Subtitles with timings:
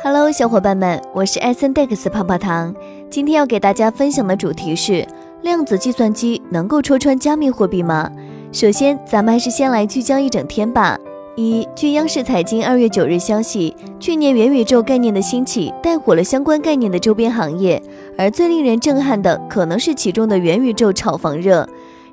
[0.00, 2.72] Hello，小伙伴们，我是艾森 Dex 泡泡糖。
[3.10, 5.04] 今天要给大家分享的主题是：
[5.42, 8.08] 量子计算机能够戳穿加密货币吗？
[8.52, 10.96] 首先，咱们还是先来聚焦一整天吧。
[11.34, 17.82] 一，据央视财经二月九日消息，去年元宇宙概念的兴起带火了相关概念的周边行业，
[18.16, 21.68] 而最令人震撼的可能是其中的元宇宙炒房热。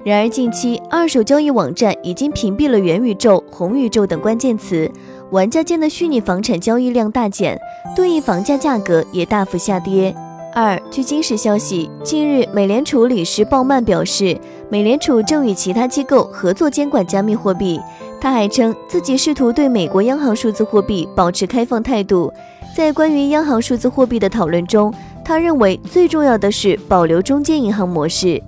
[0.05, 4.87] 然而，近期二手交易网站已经屏蔽了元宇宙、红宇宙等关键词。
[5.31, 7.59] 玩家间的虚拟房产交易量大减，
[7.95, 10.15] 对应房价价格也大幅下跌。
[10.53, 14.39] 二，据今日消息，近日美联储理事鲍曼表示，
[14.69, 17.81] 美联储正与其他机构合作监管加密货币。
[18.21, 22.31] 他还称自己试图对美国央行数字货币保持开放态度。
[22.77, 28.39] 在关于央行数字货币的讨论中，他认为最重要的是保留中间银行模式。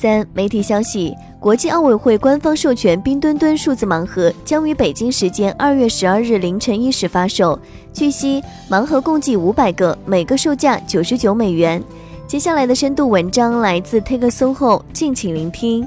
[0.00, 1.14] 三，媒体消息。
[1.38, 7.58] 国际奥委会官方授权冰墩墩数字盲盒将于北京时间二月十二日凌晨一时发售。
[7.92, 11.82] 据悉，盲盒共计五百个，每个售价九十九美元。
[12.26, 15.86] 接下来的深度文章来自 Take s o h o 敬请聆听。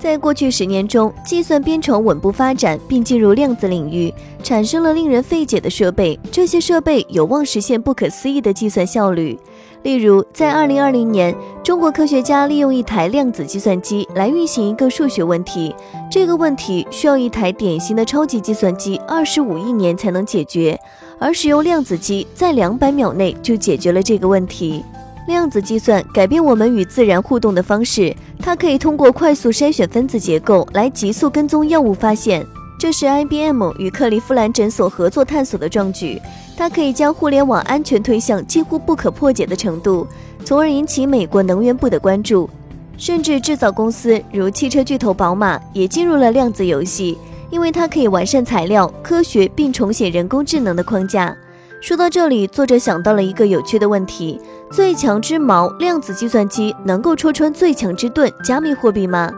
[0.00, 4.12] 在过去十年中，计算编程稳步发展，并进入量子领域，
[4.42, 6.18] 产生了令人费解的设备。
[6.32, 9.38] 这些设备有望实现不可思议的计算效率。
[9.82, 15.74] 例如，在二零二零年，中国科学家利用一台量子计算机来运行一个数学问题。
[16.10, 20.78] 这个问题需要一台典型的超级计算机二十五亿年才能解决，
[21.18, 24.82] 而使用量子机在两百秒内就解决了这个问题。
[25.26, 32.44] 量子计算改变我们与自然互动的方式，它可以通过快速筛选分子结构来急速跟踪药物发现。
[32.78, 36.20] 这是 IBM 与克利夫兰诊所合作探索的壮举。
[36.56, 40.06] 它可以将互联网安全推向几乎不可破解的程度，
[40.44, 42.48] 从而引起美国能源部的关注。
[42.96, 47.16] 甚至制造公司如汽车巨头宝马也进入了量子游戏，
[47.50, 51.34] 因为它可以完善材料科学并重写人工智能的框架。
[51.80, 54.38] 说到这里，作者想到了一个有趣的问题：
[54.72, 59.28] 最强之矛量子计算机能够戳穿最强之盾加密货币吗？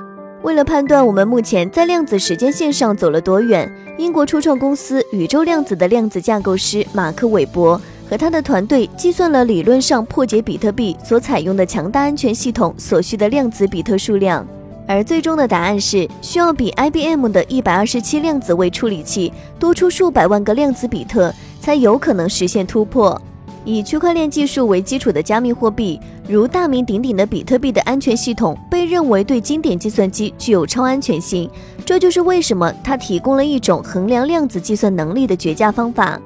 [0.43, 7.81] 为了判断我们目前在量子时间线上走了多远，英国初创公司宇宙量子的量子架构师马克·韦伯
[8.11, 14.47] 和他的团队计算了理论上破解比特币所采用的强大安全系统所需的量子比特数量，
[14.87, 21.33] 而最终的答案是需要比 IBM 的一百二十七量子位处理器多出数百万个量子比特。
[21.63, 23.23] 才有可能实现突破。
[23.65, 31.49] 以区块链技术为基础的加密货币，如大名鼎鼎的比特币的安全系统，被认为对经典计算机具有超安全性。
[31.85, 36.21] 这就是为什么它提供了一种衡量量子计算能力的绝佳方法。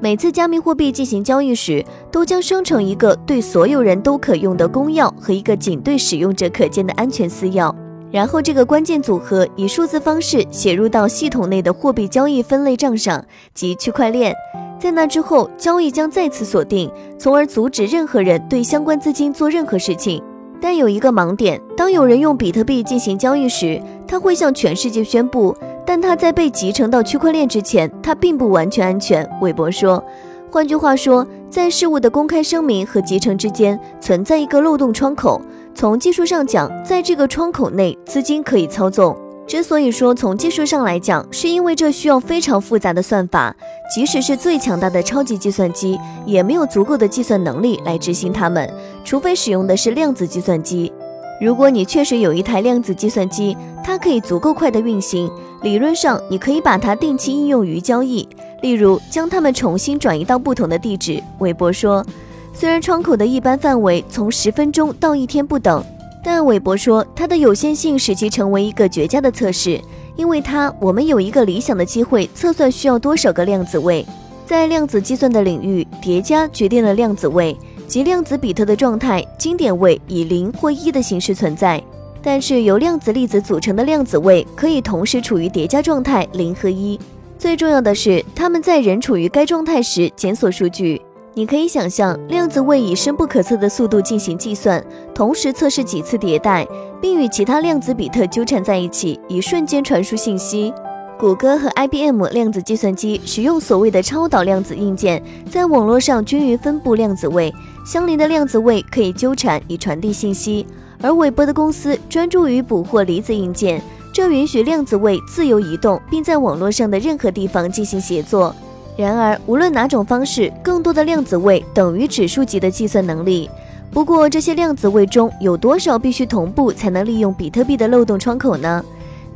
[0.00, 7.74] 每次加密货币进行交易时，都将生成一个对所有人都可用的公钥和一个仅对使用者可见的安全私钥。
[8.10, 14.34] 然后，这个关键组合以数字方式写入到系统内的货币交易分类账上，即区块链。
[14.78, 20.22] 在那之后，交易将再次锁定，从而阻止任何人对相关资金做任何事情。
[20.60, 29.28] 但有一个盲点：当有人用比特币进行交易时，他会向全世界宣布，但他在被集成到区块链之前，他并不完全安全。
[29.40, 30.02] 韦伯说。
[30.50, 35.40] 换句话说，在事物的公开声明和集成之间存在一个漏洞窗口。
[35.74, 39.14] 从技术上讲，在这个窗口内，资金可以操纵。
[39.48, 43.56] 之所以说从技术上来讲，是因为这需要非常复杂的算法，
[43.92, 48.70] 即使是最强大的超级计算机，也没有足够的计算能力来执行它们，
[49.02, 50.92] 除非使用的是量子计算机。
[51.40, 55.30] 如果你确实有一台量子计算机，它可以足够快的运行，
[55.62, 58.28] 理论上你可以把它定期应用于交易。
[58.60, 61.22] 例如，将它们重新转移到不同的地址。
[61.38, 62.04] 韦伯说，
[62.52, 65.82] 虽然窗口的一般范围从十分钟到一天不等，
[66.30, 69.80] 但韦伯说它的有限性使其成为一个绝佳的测试，
[70.14, 74.04] 因为它我们有一个理想的机会测算需要多少个量子位。
[74.46, 77.56] 在量子计算的领域，叠加决定了量子位
[77.86, 81.82] 即量子比特的状态经典位以零或一的形式存在。
[82.22, 87.00] 但是由量子粒子组成的量子位可以同时处于叠加状态零和一。
[87.38, 91.00] 最重要的是，他们在仍处于该状态时检索数据。
[91.34, 94.84] 你可以想象，量子位以深不可测的速度进行计算，
[95.14, 96.66] 同时测试几次迭代，
[97.00, 100.72] 并与其他量子比特纠缠在一起，以瞬间传输信息。
[101.18, 107.52] 谷歌和 IBM 量子计算机使用所谓的超导量子硬件，在网络上均匀分布量子位，
[107.84, 110.66] 相邻的量子位可以纠缠以传递信息。
[111.00, 113.80] 而韦伯的公司专注于捕获离子硬件。
[114.12, 118.52] 这允许量子位自由移动，并在网络上的任何地方进行协作。
[118.98, 123.48] 然而，无论哪种方式，更多的量子位等于指数级的计算能力。
[123.92, 128.84] 不过，这些量子位中有多少必须同步才能利用比特币的漏洞窗口呢？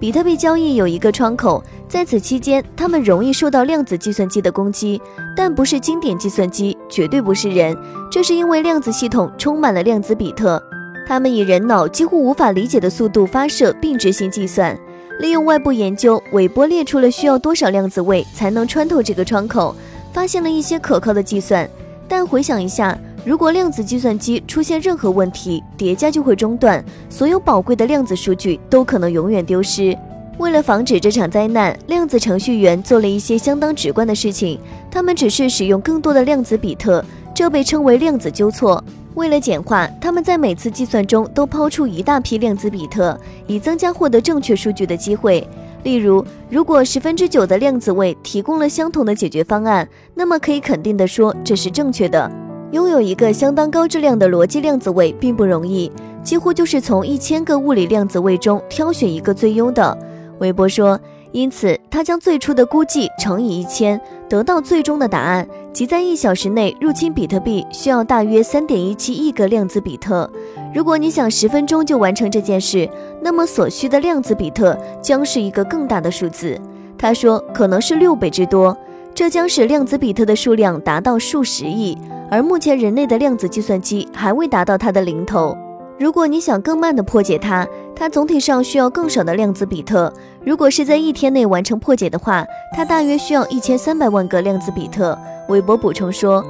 [0.01, 5.01] 比特币交易有一个窗口，在此期间，他们容易受到量子计算机的攻击，
[5.37, 7.77] 但不是经典计算机，绝对不是人。
[8.11, 10.61] 这是因为量子系统充满了量子比特，
[11.07, 14.77] 他们以人脑几乎无法理解的速度发射并执行计算。
[15.23, 19.73] 利用外部研究，韦伯列出了需要多少量子位才能穿透这个窗口，
[20.13, 21.67] 发现了一些可靠的计算。
[22.09, 22.99] 但回想一下。
[23.25, 29.97] 如果量子计算机出现任何问题，叠加就会中断，所有宝贵的量子数据都可能永远丢失。
[30.39, 34.59] 为了防止这场灾难，量子程序员做了一些相当直观的事情。
[34.91, 38.83] 他们只是使用更多的量子比特，这被称为量子纠错。
[39.15, 45.47] 为了简化，他们在每次计算中都抛出一大批量子比特，以增加获得正确数据的机会。
[45.83, 52.31] 例如，如果十分之九的量子位提供了相同的解决方案，那么可以肯定地说这是正确的。
[52.71, 55.93] 拥有一个相当高质量的逻辑量子位并不容易，
[56.23, 59.99] 几乎就是从一千个物理量子位中挑选一个最优的。
[60.39, 60.99] 韦伯说，
[61.33, 70.31] 因此他将最初的估计乘以一千，得到最终的答案，即在一小时内入侵比特币需要大约三点一七亿个量子比特。
[70.75, 72.89] 如果你想十分钟就完成这件事，
[73.21, 76.59] 那么所需的量子比特将是一个更大的数字。
[76.99, 78.77] 他说，可能是六倍之多，
[79.15, 81.97] 这将使量子比特的数量达到数十亿。
[82.31, 85.57] 而目前人类的量子计算机还未达到它的零头。
[85.99, 87.67] 如果你想更慢地破解它，
[88.03, 90.13] 它总体上需要更少的量子比特。
[90.45, 92.45] 如果是在一天内完成破解的话，
[92.75, 95.17] 它大约需要一千三百万个量子比特。
[95.49, 96.45] 韦伯补充说，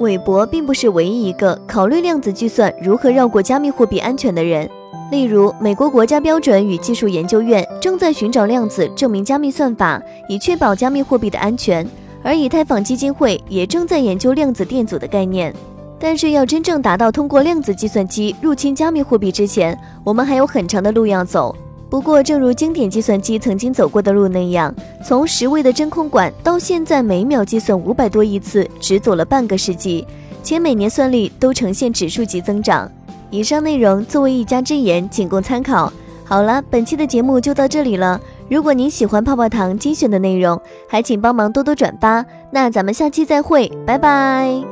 [0.00, 4.68] 韦伯并不是唯一一个考虑量子计算如何绕过加密货币安全的人。
[5.10, 9.98] 例如，美国国家标准与技术研究院正在寻找量子证明加密算法，
[10.28, 11.88] 以确保加密货币的安全。
[12.22, 15.50] 而以太坊基金会也正在研究量子电阻的概念，
[16.00, 21.54] 但是要真正达到通过量子计算机入侵加密货币之前，我们还有很长的路要走。
[21.90, 24.74] 不过，正如经典计算机曾经走过的路那样，
[25.04, 30.06] 从十位的真空管到现在每秒计算五百多亿次，只走了半个世纪，
[30.42, 32.90] 且每年算力都呈现指数级增长。
[33.28, 35.92] 以上内容作为一家之言，仅供参考。
[36.24, 38.20] 好了，本期的节目就到这里了。
[38.48, 42.24] 如果您喜欢泡泡糖精选的内容，还请帮忙多多转发。
[42.52, 44.70] 那咱们下期再会，拜拜。